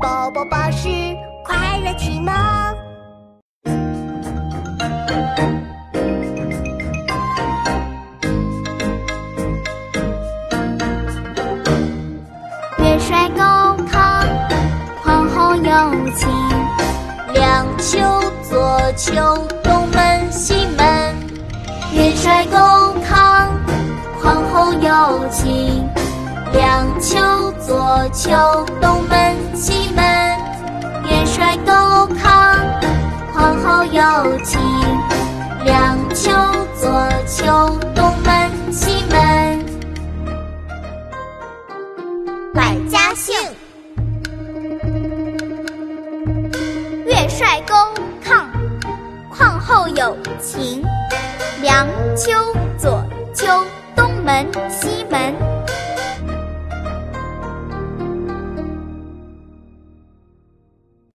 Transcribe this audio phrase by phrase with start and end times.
[0.00, 0.88] 宝宝巴士
[1.44, 2.32] 快乐启蒙。
[12.78, 14.24] 元帅高亢，
[15.02, 16.28] 皇后有情。
[17.32, 17.98] 两秋
[18.48, 19.14] 左丘，
[19.64, 21.16] 东门西门。
[21.92, 23.48] 元帅高亢，
[24.22, 25.88] 皇后有情。
[26.52, 27.18] 两秋
[27.66, 28.30] 左丘，
[28.80, 29.27] 东门
[34.38, 34.60] 有情。
[35.64, 36.30] 两秋
[36.76, 36.88] 左
[37.26, 39.66] 秋，东门西门。
[42.54, 43.34] 百家姓：
[47.04, 47.92] 岳帅高
[48.24, 48.44] 亢，
[49.28, 50.84] 皇后有情。
[51.60, 52.32] 两秋
[52.78, 53.46] 左秋，
[53.96, 55.57] 东门西门。